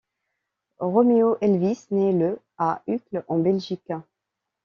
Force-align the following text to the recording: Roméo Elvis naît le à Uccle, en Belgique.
Roméo 0.79 1.37
Elvis 1.41 1.85
naît 1.91 2.11
le 2.11 2.39
à 2.57 2.81
Uccle, 2.87 3.23
en 3.27 3.37
Belgique. 3.37 3.93